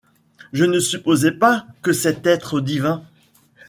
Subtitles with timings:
[0.51, 3.03] Je ne supposais pas que cet être divin